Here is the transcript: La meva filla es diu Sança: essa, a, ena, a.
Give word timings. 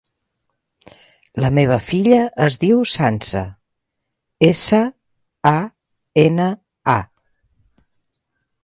La 1.43 1.51
meva 1.57 1.77
filla 1.89 2.17
es 2.47 2.57
diu 2.65 2.81
Sança: 2.93 3.45
essa, 4.49 4.83
a, 5.53 5.57
ena, 6.27 6.51
a. 6.99 6.99